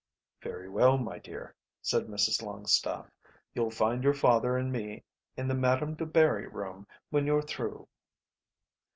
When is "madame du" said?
5.53-6.07